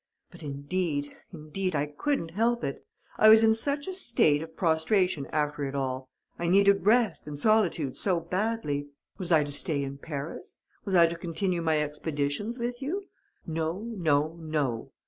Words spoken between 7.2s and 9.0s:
and solitude so badly!